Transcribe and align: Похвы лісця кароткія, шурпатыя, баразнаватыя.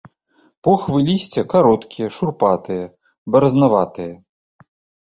Похвы 0.67 1.01
лісця 1.09 1.43
кароткія, 1.53 2.07
шурпатыя, 2.17 2.83
баразнаватыя. 3.37 4.13